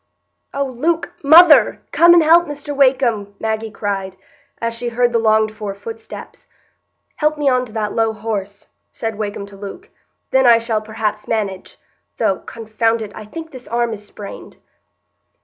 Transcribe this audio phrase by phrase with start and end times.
[0.51, 4.17] "Oh, Luke—mother—come and help Mr Wakem!" Maggie cried,
[4.59, 6.47] as she heard the longed for footsteps.
[7.17, 9.91] "Help me on to that low horse," said Wakem to Luke,
[10.31, 11.77] "then I shall perhaps manage;
[12.17, 14.57] though—confound it—I think this arm is sprained."